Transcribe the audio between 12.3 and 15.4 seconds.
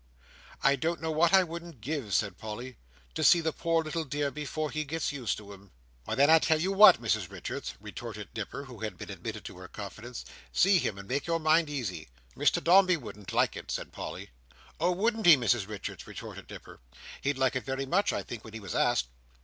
"Mr Dombey wouldn't like it," said Polly. "Oh, wouldn't he,